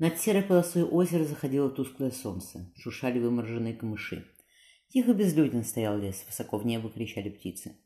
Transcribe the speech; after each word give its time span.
Над 0.00 0.18
серой 0.18 0.40
полосой 0.40 0.82
озера 0.82 1.24
заходило 1.24 1.68
тусклое 1.68 2.10
солнце, 2.10 2.72
шушали 2.74 3.18
вымороженные 3.18 3.74
камыши. 3.74 4.24
Тихо 4.88 5.12
безлюден 5.12 5.62
стоял 5.62 5.98
лес, 5.98 6.24
высоко 6.26 6.56
в 6.56 6.64
небо 6.64 6.88
кричали 6.88 7.28
птицы. 7.28 7.76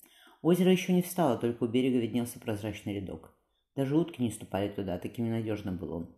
Озеро 0.41 0.71
еще 0.71 0.93
не 0.93 1.03
встало, 1.03 1.37
только 1.37 1.65
у 1.65 1.67
берега 1.67 1.99
виднелся 1.99 2.39
прозрачный 2.39 2.95
рядок. 2.95 3.37
Даже 3.75 3.97
утки 3.97 4.23
не 4.23 4.31
ступали 4.31 4.69
туда, 4.69 4.97
таким 4.99 5.25
ненадежно 5.25 5.73
был 5.73 5.93
он. 5.93 6.17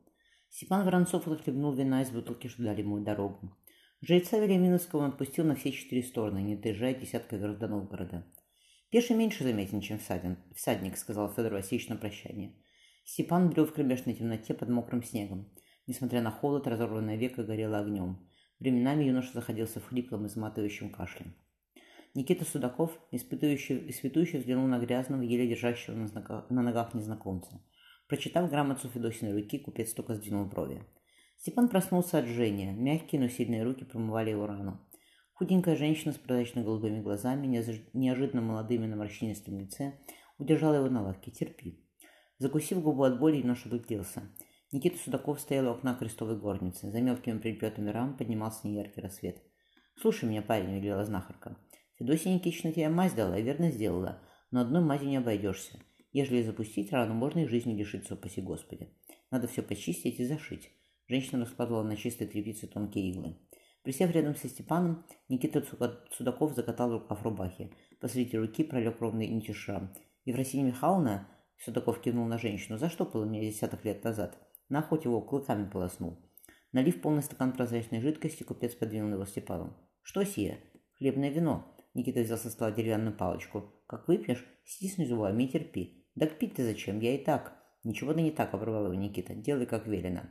Степан 0.51 0.85
Воронцов 0.85 1.27
отхлебнул 1.29 1.73
вина 1.73 2.03
из 2.03 2.11
бутылки, 2.11 2.49
что 2.49 2.63
дали 2.63 2.83
ему 2.83 3.03
дорогу. 3.03 3.57
Жреца 4.03 4.39
Велиминовского 4.39 5.01
он 5.01 5.09
отпустил 5.13 5.47
на 5.47 5.55
все 5.55 5.73
четыре 5.73 6.03
стороны, 6.03 6.43
не 6.43 6.57
доезжая 6.57 6.93
десятка 6.93 7.37
верст 7.37 7.59
до 7.59 7.69
Новгорода. 7.69 8.27
«Пеший 8.91 9.17
меньше 9.17 9.45
заметен, 9.45 9.81
чем 9.81 9.99
всадин, 9.99 10.37
всадник»,— 10.55 10.97
сказал 10.99 11.33
Федор 11.33 11.55
Васильевич 11.55 11.89
на 11.89 11.97
прощание. 11.97 12.55
Степан 13.03 13.49
брел 13.49 13.65
в 13.65 13.73
кромешной 13.73 14.13
темноте 14.13 14.53
под 14.53 14.69
мокрым 14.69 15.03
снегом. 15.03 15.51
Несмотря 15.87 16.21
на 16.21 16.31
холод, 16.31 16.67
разорванное 16.67 17.17
веко 17.17 17.45
горело 17.45 17.79
огнем. 17.79 18.29
Временами 18.59 19.05
юноша 19.05 19.33
заходился 19.33 19.81
в 19.81 19.87
хриплом, 19.87 20.27
изматывающим 20.27 20.91
кашлем. 20.91 21.35
Никита 22.15 22.45
Судаков, 22.45 22.99
испытывающий, 23.11 23.91
испытующий 23.91 24.39
взглянул 24.39 24.67
на 24.67 24.79
грязного, 24.79 25.23
еле 25.23 25.47
держащего 25.47 25.95
на, 25.95 26.47
на 26.49 26.63
ногах 26.63 26.95
незнакомца. 26.95 27.63
Прочитав 28.09 28.49
грамоту 28.49 28.89
Федосиной 28.89 29.35
руки, 29.35 29.59
купец 29.59 29.93
только 29.93 30.15
сдвинул 30.15 30.47
брови. 30.47 30.83
Степан 31.37 31.69
проснулся 31.69 32.19
от 32.19 32.27
жжения. 32.27 32.73
Мягкие, 32.73 33.21
но 33.21 33.29
сильные 33.29 33.63
руки 33.63 33.85
промывали 33.85 34.31
его 34.31 34.47
рану. 34.47 34.81
Худенькая 35.35 35.77
женщина 35.77 36.13
с 36.13 36.17
прозрачно-голубыми 36.17 37.03
глазами, 37.03 37.47
неожиданно 37.93 38.41
молодыми 38.41 38.87
на 38.87 38.97
морщинистом 38.97 39.59
лице, 39.59 39.99
удержала 40.39 40.77
его 40.77 40.89
на 40.89 41.03
лавке. 41.03 41.31
«Терпи». 41.31 41.85
Закусив 42.39 42.83
губу 42.83 43.03
от 43.03 43.19
боли, 43.19 43.37
юноша 43.37 43.69
выгляделся. 43.69 44.23
Никита 44.73 44.99
Судаков 44.99 45.41
стоял 45.41 45.69
у 45.69 45.71
окна 45.71 45.95
крестовой 45.95 46.37
горницы. 46.37 46.91
За 46.91 47.01
мелкими 47.01 47.39
припетами 47.39 47.91
рам 47.91 48.17
поднимался 48.17 48.67
неяркий 48.67 49.01
рассвет. 49.01 49.41
«Слушай 49.95 50.29
меня, 50.29 50.43
парень»,— 50.43 50.79
велела 50.81 51.05
знахарка. 51.05 51.57
«Федосия 51.99 52.35
Никитична 52.35 52.73
тебе 52.73 52.89
мазь 52.89 53.13
дала 53.13 53.39
и 53.39 53.43
верно 53.43 53.71
сделала, 53.71 54.21
но 54.51 54.61
одной 54.61 54.83
мазью 54.83 55.09
не 55.09 55.19
обойдешься. 55.19 55.79
Ежели 56.13 56.43
запустить 56.43 56.93
рану, 56.93 57.15
можно 57.15 57.41
и 57.41 57.47
жизни 57.47 57.75
лишиться, 57.75 58.15
упаси 58.15 58.43
Господи. 58.43 58.93
Надо 59.31 59.47
все 59.47 59.63
почистить 59.63 60.19
и 60.19 60.27
зашить». 60.27 60.71
Женщина 61.09 61.45
раскладывала 61.45 61.85
на 61.85 61.97
чистой 61.97 62.27
тряпице 62.27 62.67
тонкие 62.67 63.11
иглы. 63.11 63.37
Присев 63.85 64.11
рядом 64.11 64.35
со 64.35 64.49
Степаном, 64.49 65.07
Никита 65.29 65.65
Судаков 66.11 66.57
закатал 66.57 66.91
рукав 66.91 67.23
рубахи. 67.23 67.73
Посреди 68.01 68.37
руки 68.37 68.65
пролег 68.65 69.01
ровный 69.01 69.29
нити 69.29 69.53
шрам. 69.53 69.95
Евросинья 70.25 70.65
Михайловна, 70.67 71.29
Судаков 71.57 72.01
кивнул 72.01 72.27
на 72.27 72.37
женщину, 72.37 72.79
заштопала 72.79 73.25
меня 73.25 73.49
десяток 73.49 73.85
лет 73.85 74.03
назад. 74.03 74.37
На 74.69 74.81
охоте 74.81 75.09
его 75.09 75.21
клыками 75.21 75.69
полоснул. 75.69 76.19
Налив 76.73 77.01
полный 77.01 77.23
стакан 77.23 77.53
прозрачной 77.53 78.01
жидкости, 78.01 78.43
купец 78.43 78.75
подвинул 78.75 79.13
его 79.13 79.25
Степану. 79.25 79.75
«Что 80.03 80.25
сие?» 80.25 80.59
«Хлебное 80.99 81.31
вино». 81.31 81.75
Никита 81.95 82.21
взял 82.21 82.39
со 82.39 82.51
стола 82.51 82.71
деревянную 82.71 83.17
палочку. 83.17 83.73
«Как 83.87 84.09
выпьешь, 84.09 84.45
стисни 84.65 85.05
зубами 85.05 85.45
и 85.45 85.49
терпи». 85.49 86.07
«Да 86.15 86.27
пить 86.27 86.55
ты 86.55 86.65
зачем? 86.65 87.01
Я 87.01 87.15
и 87.15 87.25
так». 87.25 87.57
«Ничего 87.85 88.13
да 88.13 88.21
не 88.21 88.31
так»,— 88.31 88.53
оборвал 88.55 88.87
его 88.87 88.95
Никита. 88.95 89.35
«Делай, 89.35 89.67
как 89.67 89.87
велено». 89.87 90.23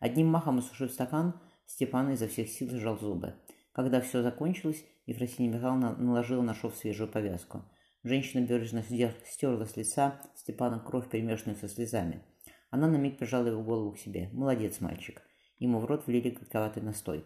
Одним 0.00 0.26
махом 0.26 0.58
осушив 0.58 0.90
стакан, 0.90 1.40
Степан 1.66 2.10
изо 2.12 2.28
всех 2.28 2.48
сил 2.48 2.68
сжал 2.70 2.98
зубы. 2.98 3.34
Когда 3.72 4.00
все 4.00 4.22
закончилось, 4.22 4.84
Ефросинья 5.06 5.52
Михайловна 5.52 5.94
наложила 5.96 6.42
на 6.42 6.54
шов 6.54 6.74
свежую 6.74 7.08
повязку. 7.08 7.62
Женщина 8.02 8.44
бережно 8.44 8.82
стерла 8.82 9.66
с 9.66 9.76
лица 9.76 10.20
Степана 10.34 10.78
кровь, 10.80 11.08
перемешанную 11.08 11.56
со 11.56 11.68
слезами. 11.68 12.22
Она 12.70 12.88
на 12.88 12.96
миг 12.96 13.18
прижала 13.18 13.46
его 13.46 13.62
голову 13.62 13.92
к 13.92 13.98
себе. 13.98 14.28
«Молодец, 14.32 14.80
мальчик». 14.80 15.22
Ему 15.58 15.80
в 15.80 15.86
рот 15.86 16.06
влили 16.06 16.30
горьковатый 16.30 16.82
настой. 16.82 17.24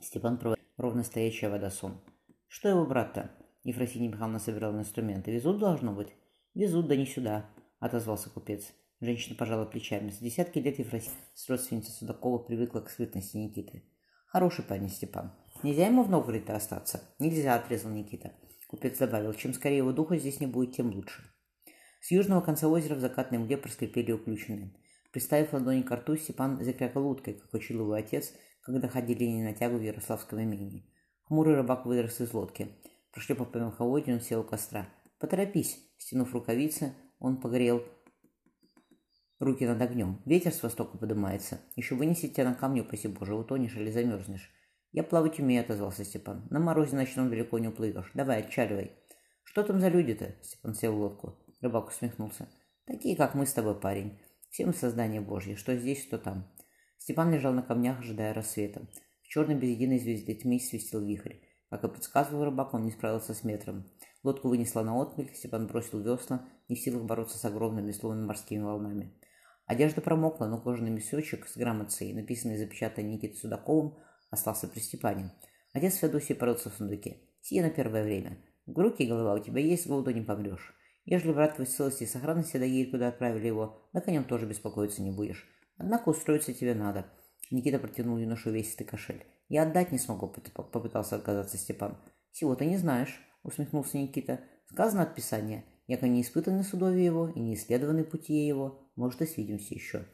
Степан 0.00 0.38
проводил 0.38 0.64
ровно 0.76 1.04
стоящая 1.04 1.48
вода 1.48 1.70
сон. 1.70 2.00
«Что 2.48 2.68
его 2.68 2.84
брат-то?» 2.84 3.30
Ефросинья 3.64 4.08
Михайловна 4.08 4.38
собирала 4.38 4.78
инструменты. 4.78 5.30
«Везут, 5.30 5.58
должно 5.58 5.92
быть?» 5.92 6.14
«Везут, 6.54 6.88
да 6.88 6.96
не 6.96 7.06
сюда»,— 7.06 7.50
отозвался 7.78 8.30
купец. 8.30 8.72
Женщина 9.00 9.36
пожала 9.36 9.64
плечами. 9.64 10.10
За 10.10 10.20
десятки 10.20 10.58
лет 10.58 10.78
Ефросинья 10.78 11.14
с 11.34 11.48
родственницей 11.48 11.92
Судакова 11.92 12.38
привыкла 12.38 12.80
к 12.80 12.90
скрытности 12.90 13.36
Никиты. 13.36 13.84
«Хороший 14.26 14.64
парень 14.64 14.88
Степан. 14.88 15.32
Нельзя 15.62 15.86
ему 15.86 16.02
в 16.02 16.10
Новгороде 16.10 16.52
остаться?» 16.52 17.02
«Нельзя»,— 17.18 17.54
отрезал 17.56 17.90
Никита. 17.90 18.32
Купец 18.68 18.98
добавил. 18.98 19.32
«Чем 19.34 19.54
скорее 19.54 19.78
его 19.78 19.92
духа 19.92 20.16
здесь 20.16 20.40
не 20.40 20.46
будет, 20.46 20.74
тем 20.74 20.90
лучше». 20.90 21.22
С 22.00 22.10
южного 22.10 22.40
конца 22.40 22.68
озера 22.68 22.94
в 22.94 23.00
закатной 23.00 23.38
мгле 23.38 23.56
проскрипели 23.56 24.12
уключенные. 24.12 24.74
Приставив 25.12 25.52
ладони 25.52 25.82
к 25.82 25.90
рту, 25.90 26.16
Степан 26.16 26.62
закрякал 26.64 27.06
уткой, 27.06 27.34
как 27.34 27.52
учил 27.52 27.80
его 27.80 27.92
отец, 27.92 28.32
когда 28.62 28.88
ходили 28.88 29.24
не 29.24 29.42
на 29.42 29.54
тягу 29.54 29.76
в 29.78 29.82
Ярославском 29.82 30.42
имении. 30.42 30.86
Хмурый 31.24 31.56
рыбак 31.56 31.86
вырос 31.86 32.20
из 32.20 32.32
лодки. 32.32 32.68
Прошлепав 33.12 33.50
по 33.52 33.58
мелководью, 33.58 34.14
он 34.14 34.20
сел 34.20 34.40
у 34.40 34.44
костра. 34.44 34.88
«Поторопись!» 35.18 35.78
Стянув 35.98 36.32
рукавицы, 36.32 36.94
он 37.18 37.40
погрел 37.40 37.84
руки 39.38 39.66
над 39.66 39.80
огнем. 39.82 40.22
Ветер 40.24 40.52
с 40.52 40.62
востока 40.62 40.96
поднимается. 40.96 41.60
Еще 41.76 41.94
вынесет 41.94 42.34
тебя 42.34 42.44
на 42.44 42.54
камни, 42.54 42.80
упаси 42.80 43.08
Боже, 43.08 43.34
утонешь 43.34 43.76
или 43.76 43.90
замерзнешь. 43.90 44.50
«Я 44.92 45.04
плавать 45.04 45.38
умею»,— 45.38 45.62
отозвался 45.64 46.04
Степан. 46.04 46.46
«На 46.50 46.58
морозе 46.58 46.96
ночном 46.96 47.30
далеко 47.30 47.58
не 47.58 47.68
уплывешь. 47.68 48.10
Давай, 48.14 48.40
отчаливай». 48.40 48.92
«Что 49.44 49.62
там 49.62 49.80
за 49.80 49.88
люди-то?»— 49.88 50.34
Степан 50.42 50.74
сел 50.74 50.94
в 50.94 51.00
лодку. 51.00 51.38
Рыбак 51.60 51.88
усмехнулся. 51.88 52.48
«Такие, 52.86 53.16
как 53.16 53.34
мы 53.34 53.44
с 53.44 53.52
тобой, 53.52 53.78
парень. 53.78 54.18
Все 54.50 54.64
мы 54.64 54.72
создание 54.72 55.20
Божье, 55.20 55.56
что 55.56 55.76
здесь, 55.76 56.02
что 56.02 56.18
там». 56.18 56.50
Степан 56.96 57.32
лежал 57.32 57.52
на 57.52 57.62
камнях, 57.62 58.00
ожидая 58.00 58.32
рассвета. 58.32 58.86
В 59.22 59.28
черной 59.28 59.54
без 59.54 59.68
единой 59.70 59.98
звезды 59.98 60.34
тьмы 60.34 60.58
свистел 60.58 61.04
вихрь. 61.04 61.36
Как 61.68 61.84
и 61.84 61.88
предсказывал 61.88 62.44
рыбак, 62.44 62.74
он 62.74 62.84
не 62.84 62.90
справился 62.90 63.34
с 63.34 63.44
метром. 63.44 63.84
Лодку 64.22 64.48
вынесла 64.48 64.82
на 64.82 65.00
отмель, 65.00 65.32
Степан 65.34 65.66
бросил 65.66 66.00
весла, 66.00 66.48
не 66.68 66.76
в 66.76 66.80
силах 66.80 67.04
бороться 67.04 67.38
с 67.38 67.44
огромными, 67.44 67.92
словно 67.92 68.26
морскими 68.26 68.62
волнами. 68.62 69.14
Одежда 69.66 70.00
промокла, 70.00 70.46
но 70.46 70.60
кожаный 70.60 70.90
мешочек 70.90 71.46
с 71.46 71.56
грамотцей, 71.56 72.12
написанный 72.12 72.56
и 72.56 72.58
запечатанный 72.58 73.12
Никитой 73.12 73.36
Судаковым, 73.36 73.98
остался 74.30 74.66
при 74.66 74.80
Степане. 74.80 75.30
Отец 75.72 75.96
Феодосий 75.96 76.34
порылся 76.34 76.70
в 76.70 76.74
сундуке. 76.74 77.18
«Сия 77.40 77.62
на 77.62 77.70
первое 77.70 78.02
время. 78.02 78.38
Руки 78.66 79.04
и 79.04 79.06
голова 79.06 79.34
у 79.34 79.38
тебя 79.38 79.60
есть, 79.60 79.86
голоду 79.86 80.10
не 80.10 80.22
помрешь. 80.22 80.74
Ежели 81.04 81.32
брат 81.32 81.56
твой 81.56 81.66
целости 81.66 82.04
и 82.04 82.06
сохранности 82.06 82.56
доедет, 82.56 82.92
куда 82.92 83.08
отправили 83.08 83.46
его, 83.46 83.88
да 83.92 84.00
о 84.00 84.10
нем 84.10 84.24
тоже 84.24 84.46
беспокоиться 84.46 85.02
не 85.02 85.10
будешь. 85.10 85.48
Однако 85.76 86.10
устроиться 86.10 86.52
тебе 86.52 86.74
надо. 86.74 87.06
Никита 87.50 87.78
протянул 87.78 88.18
юношу 88.18 88.50
весистый 88.50 88.86
кошель. 88.86 89.24
Я 89.48 89.62
отдать 89.62 89.92
не 89.92 89.98
смогу, 89.98 90.28
попытался 90.28 91.16
отказаться 91.16 91.56
Степан. 91.56 91.98
Всего 92.30 92.54
ты 92.54 92.66
не 92.66 92.76
знаешь, 92.76 93.20
усмехнулся 93.42 93.98
Никита. 93.98 94.40
Сказано 94.66 95.02
от 95.02 95.14
Писания. 95.14 95.64
Яко 95.88 96.06
не 96.06 96.22
испытаны 96.22 96.62
судове 96.62 97.04
его 97.04 97.28
и 97.30 97.40
не 97.40 97.54
исследованы 97.54 98.04
пути 98.04 98.46
его, 98.46 98.92
может, 98.94 99.22
и 99.22 99.26
свидимся 99.26 99.74
еще. 99.74 100.06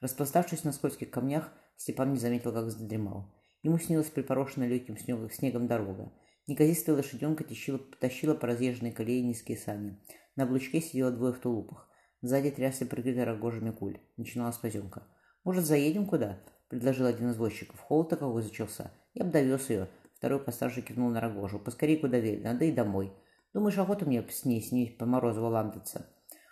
Распластавшись 0.00 0.62
на 0.62 0.70
скользких 0.70 1.10
камнях, 1.10 1.52
Степан 1.76 2.12
не 2.12 2.20
заметил, 2.20 2.52
как 2.52 2.70
задремал. 2.70 3.34
Ему 3.62 3.78
снилась 3.78 4.06
припорошенная 4.06 4.68
легким 4.68 4.96
снегом 4.96 5.66
дорога. 5.66 6.12
Неказистая 6.46 6.94
лошаденка 6.94 7.42
тащила, 7.42 7.80
тащила 8.00 8.34
по 8.34 8.46
разъезженной 8.46 8.92
колее 8.92 9.24
низкие 9.24 9.58
сани. 9.58 9.98
На 10.36 10.44
облучке 10.44 10.80
сидело 10.80 11.10
двое 11.10 11.32
в 11.32 11.38
тулупах. 11.38 11.88
Сзади 12.20 12.50
трясли 12.50 12.86
прикрытые 12.86 13.24
рогожами 13.24 13.70
куль. 13.70 13.98
Начиналась 14.16 14.58
поземка. 14.58 15.06
«Может, 15.44 15.64
заедем 15.64 16.06
куда?»— 16.06 16.40
предложил 16.68 17.06
один 17.06 17.30
из 17.30 17.36
возчиков. 17.36 17.80
Холод-то 17.80 18.16
какой 18.16 18.42
зачался. 18.42 18.90
Я 19.14 19.24
бы 19.24 19.30
довез 19.30 19.70
ее. 19.70 19.88
Второй 20.16 20.40
постарше 20.40 20.82
кивнул 20.82 21.08
на 21.10 21.20
рогожу. 21.20 21.58
«Поскорей 21.58 21.98
куда 21.98 22.18
велено, 22.18 22.52
надо 22.52 22.64
и 22.64 22.72
домой. 22.72 23.12
Думаешь, 23.54 23.78
охота 23.78 24.04
мне 24.04 24.22
с 24.28 24.44
ней, 24.44 24.62
с 24.62 24.72
ней 24.72 24.90
по 24.98 25.06
морозу 25.06 25.40
валандаться?» 25.40 26.06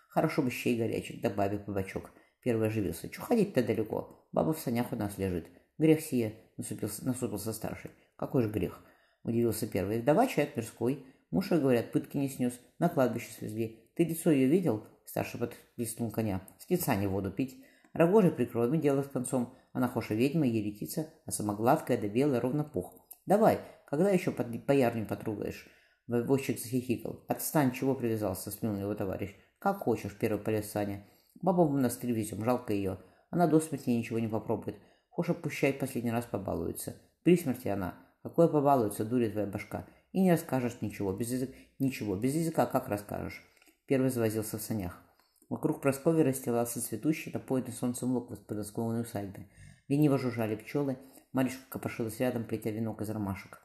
«Хорошо 0.08 0.42
бы 0.42 0.50
щей 0.50 0.78
горячих, 0.78 1.20
да 1.20 1.28
бабе 1.28 1.58
по 1.58 1.72
бочок». 1.72 2.10
Первый 2.40 2.68
оживился. 2.68 3.08
«Чё 3.08 3.22
ходить-то 3.22 3.62
далеко? 3.62 4.28
Баба 4.32 4.52
в 4.52 4.60
санях 4.60 4.92
у 4.92 4.96
нас 4.96 5.18
лежит». 5.18 5.48
«Грех 5.76 6.00
сие»,— 6.00 6.34
насупился, 6.56 7.04
насупился 7.04 7.52
старший. 7.52 7.90
«Какой 8.16 8.42
же 8.44 8.50
грех?»— 8.50 8.80
удивился 9.24 9.66
первый. 9.66 10.00
«Вдова 10.00 10.26
человек 10.26 10.56
мирской. 10.56 11.04
Муж, 11.34 11.50
говорят, 11.50 11.90
пытки 11.90 12.16
не 12.16 12.28
снес, 12.28 12.52
на 12.78 12.88
кладбище 12.88 13.32
свезли. 13.32 13.90
Ты 13.96 14.04
лицо 14.04 14.30
ее 14.30 14.46
видел? 14.46 14.86
Старший 15.04 15.40
подплеснул 15.40 16.12
коня. 16.12 16.46
С 16.60 16.70
лица 16.70 16.94
не 16.94 17.08
воду 17.08 17.32
пить. 17.32 17.60
Рогожи 17.92 18.30
прикроем, 18.30 18.80
дело 18.80 19.02
с 19.02 19.08
концом. 19.08 19.52
Она 19.72 19.88
хоша 19.88 20.14
ведьма, 20.14 20.46
еретица, 20.46 21.12
а 21.26 21.32
сама 21.32 21.54
гладкая 21.54 22.00
да 22.00 22.06
белая, 22.06 22.40
ровно 22.40 22.62
пух. 22.62 22.94
Давай, 23.26 23.58
когда 23.88 24.10
еще 24.10 24.30
под 24.30 24.46
боярню 24.64 25.08
потругаешь? 25.08 25.68
Возчик 26.06 26.60
захихикал. 26.60 27.24
Отстань, 27.26 27.72
чего 27.72 27.96
привязался, 27.96 28.52
сплюнул 28.52 28.82
его 28.82 28.94
товарищ. 28.94 29.34
Как 29.58 29.78
хочешь, 29.78 30.16
первый 30.16 30.38
полез 30.38 30.70
Саня. 30.70 31.04
Бабу 31.42 31.64
в 31.64 31.72
монастырь 31.72 32.12
везем, 32.12 32.44
жалко 32.44 32.72
ее. 32.72 33.00
Она 33.30 33.48
до 33.48 33.58
смерти 33.58 33.90
ничего 33.90 34.20
не 34.20 34.28
попробует. 34.28 34.76
Хоша 35.10 35.34
пущай 35.34 35.72
последний 35.72 36.12
раз 36.12 36.26
побалуется. 36.26 36.94
При 37.24 37.36
смерти 37.36 37.66
она. 37.66 37.98
Какое 38.22 38.46
побалуется, 38.46 39.04
дури 39.04 39.28
твоя 39.28 39.48
башка. 39.48 39.88
И 40.14 40.20
не 40.20 40.30
расскажешь 40.30 40.80
ничего, 40.80 41.12
без 41.12 41.32
языка, 41.32 41.54
ничего, 41.80 42.14
без 42.14 42.36
языка 42.36 42.66
как 42.66 42.88
расскажешь? 42.88 43.42
Первый 43.84 44.10
завозился 44.10 44.58
в 44.58 44.62
санях. 44.62 45.02
Вокруг 45.48 45.80
Прасковьи 45.80 46.22
расстилался 46.22 46.80
цветущий, 46.80 47.32
напоенный 47.32 47.72
солнцем 47.72 48.12
лук 48.12 48.28
под 48.28 48.46
подосклонной 48.46 49.02
усадьбы. 49.02 49.48
Лениво 49.88 50.16
жужжали 50.16 50.54
пчелы, 50.54 50.98
Маришка 51.32 51.64
копошилась 51.68 52.20
рядом, 52.20 52.44
плетя 52.44 52.70
венок 52.70 53.02
из 53.02 53.10
ромашек. 53.10 53.60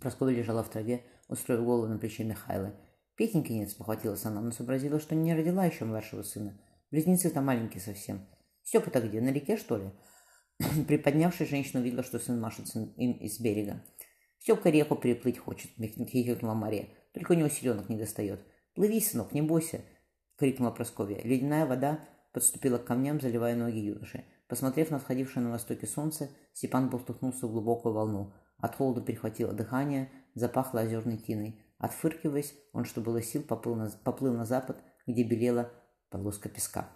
Прасковья 0.00 0.38
лежала 0.38 0.64
в 0.64 0.70
траве, 0.70 1.04
устроив 1.28 1.62
голову 1.62 1.86
на 1.86 1.98
плече 1.98 2.24
Михайлы. 2.24 2.72
Петеньки 3.16 3.52
нет, 3.52 3.70
спохватилась 3.70 4.24
она, 4.24 4.40
но 4.40 4.52
сообразила, 4.52 4.98
что 4.98 5.14
не 5.14 5.34
родила 5.34 5.66
еще 5.66 5.84
младшего 5.84 6.22
сына. 6.22 6.58
Близнецы-то 6.90 7.42
маленькие 7.42 7.82
совсем. 7.82 8.26
Степа-то 8.62 9.06
где, 9.06 9.20
на 9.20 9.28
реке, 9.28 9.58
что 9.58 9.76
ли? 9.76 9.90
Приподнявшись, 10.88 11.50
женщина 11.50 11.82
увидела, 11.82 12.02
что 12.02 12.18
сын 12.18 12.40
машет 12.40 12.74
им 12.74 13.12
из 13.18 13.38
берега. 13.38 13.84
Степка 14.48 14.70
реку 14.70 14.96
переплыть 14.96 15.36
хочет, 15.36 15.70
хихикнула 15.76 16.54
Мария. 16.54 16.88
Только 17.12 17.32
у 17.32 17.34
него 17.34 17.50
селенок 17.50 17.90
не 17.90 17.98
достает. 17.98 18.40
Плыви, 18.74 18.98
сынок, 18.98 19.32
не 19.32 19.42
бойся, 19.42 19.82
крикнула 20.38 20.70
Прасковья. 20.70 21.20
Ледяная 21.22 21.66
вода 21.66 22.00
подступила 22.32 22.78
к 22.78 22.86
камням, 22.86 23.20
заливая 23.20 23.54
ноги 23.54 23.76
юноши. 23.76 24.24
Посмотрев 24.48 24.90
на 24.90 25.00
входившее 25.00 25.42
на 25.42 25.50
востоке 25.50 25.86
солнце, 25.86 26.30
Степан 26.54 26.88
болтухнулся 26.88 27.46
в 27.46 27.52
глубокую 27.52 27.92
волну. 27.92 28.32
От 28.56 28.76
холода 28.76 29.02
перехватило 29.02 29.52
дыхание, 29.52 30.10
запахло 30.32 30.80
озерной 30.80 31.18
тиной. 31.18 31.60
Отфыркиваясь, 31.76 32.54
он, 32.72 32.86
что 32.86 33.02
было 33.02 33.20
сил, 33.20 33.42
поплыл 33.42 33.74
на, 33.74 33.90
поплыл 34.02 34.32
на 34.32 34.46
запад, 34.46 34.82
где 35.06 35.24
белела 35.24 35.70
полоска 36.08 36.48
песка. 36.48 36.88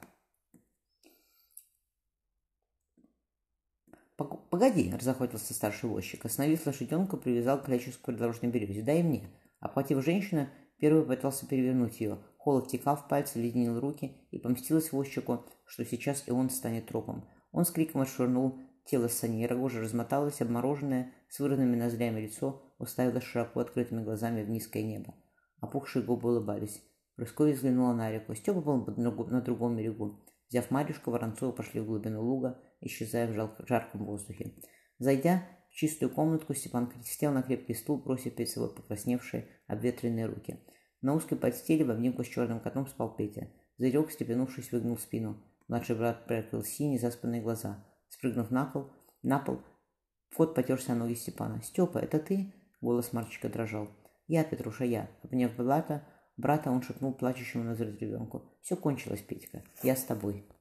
«Погоди!»– 4.53 4.93
разохотился 4.95 5.55
старший 5.55 5.89
возчик. 5.89 6.27
Остановив 6.27 6.67
лошаденку, 6.67 7.17
привязал 7.17 7.59
к 7.59 7.65
плечу 7.65 7.91
к 7.91 8.05
придорожной 8.05 8.51
березе. 8.51 8.83
«Дай 8.83 9.03
мне!» 9.03 9.23
Обхватив 9.61 10.05
женщину, 10.05 10.47
первый 10.77 11.07
пытался 11.07 11.47
перевернуть 11.47 11.99
ее. 12.01 12.19
Холод 12.37 12.69
текал 12.69 12.97
в 12.97 13.09
пальцы, 13.09 13.41
леденил 13.41 13.81
руки, 13.81 14.15
и 14.31 14.37
помстилось 14.37 14.93
возчику, 14.93 15.47
что 15.65 15.87
сейчас 15.87 16.25
и 16.27 16.33
он 16.33 16.51
станет 16.51 16.85
тропом. 16.85 17.27
Он 17.51 17.65
с 17.65 17.71
криком 17.71 18.03
отшвырнул 18.03 18.59
тело 18.85 19.09
с 19.09 19.15
саней. 19.15 19.47
Рогожа 19.47 19.81
размоталось, 19.81 20.43
обмороженное, 20.43 21.15
с 21.31 21.41
вырванными 21.41 21.77
ноздрями 21.77 22.21
лицо, 22.21 22.63
уставилось 22.79 23.25
широко 23.25 23.61
открытыми 23.61 24.05
глазами 24.05 24.43
в 24.43 24.51
низкое 24.51 24.83
небо. 24.83 25.15
Опухшие 25.63 26.05
губы 26.05 26.29
улыбались. 26.29 26.83
Прасковья 27.17 27.55
взглянула 27.55 27.95
на 27.95 28.11
реку. 28.11 28.35
Степа 28.35 28.61
был 28.61 28.85
на 28.85 29.41
другом 29.41 29.77
берегу. 29.79 30.21
Взяв 30.51 30.71
Марюшку, 30.71 31.11
Воронцова 31.11 31.53
пошли 31.53 31.81
в 31.81 31.87
глубину 31.87 32.23
луга, 32.23 32.61
исчезая 32.83 33.29
в 33.29 33.67
жарком 33.67 34.05
воздухе. 34.05 34.53
Зайдя 34.99 35.43
в 35.71 35.75
чистую 35.75 36.11
комнатку, 36.11 36.55
Степан 36.55 36.93
сел 37.05 37.33
на 37.33 37.43
крепкий 37.43 37.75
стул, 37.75 37.99
бросив 37.99 38.35
перед 38.35 38.51
собой 38.51 38.75
покрасневшие, 38.75 39.49
обветренные 39.67 40.27
руки. 40.27 40.61
На 41.01 41.15
узкой 41.15 41.37
подстели 41.37 41.83
в 41.83 41.91
обнимку 41.91 42.23
с 42.23 42.29
черным 42.29 42.61
котом 42.61 42.87
спал 42.87 43.17
Петя. 43.17 43.49
Зырек, 43.79 44.11
степенувшись, 44.11 44.71
выгнул 44.71 44.99
спину. 44.99 45.43
Младший 45.69 45.97
брат 45.97 46.27
прикрыл 46.27 46.63
синие 46.63 46.99
заспанные 46.99 47.41
глаза. 47.41 47.85
Спрыгнув 48.09 48.51
на 48.51 48.67
пол, 48.67 48.93
на 49.23 49.39
пол, 49.39 49.63
кот 50.37 50.55
потерся 50.55 50.93
о 50.93 50.97
ноги 50.97 51.15
Степана. 51.15 51.63
«Степа, 51.63 51.99
это 51.99 52.19
ты?» 52.19 52.53
Голос 52.81 53.13
мальчика 53.13 53.49
дрожал. 53.49 53.89
«Я, 54.27 54.45
Петруша, 54.45 54.85
я». 54.85 55.11
Обняв 55.23 55.57
брата, 55.57 56.07
брата, 56.37 56.71
он 56.71 56.83
шепнул 56.83 57.15
плачущему 57.15 57.65
на 57.65 57.75
ребенку. 57.75 58.43
«Все 58.61 58.77
кончилось, 58.77 59.23
Петька. 59.23 59.65
Я 59.83 59.97
с 59.97 60.05
тобой». 60.05 60.47